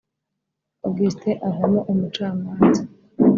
Augustin 0.87 1.35
avamo 1.49 1.79
umucamanza 1.91 2.81